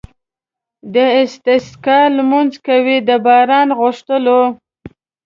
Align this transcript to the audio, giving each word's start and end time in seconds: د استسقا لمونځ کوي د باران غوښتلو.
د 0.93 0.95
استسقا 1.21 1.99
لمونځ 2.17 2.53
کوي 2.67 2.97
د 3.07 3.09
باران 3.25 3.67
غوښتلو. 3.79 4.41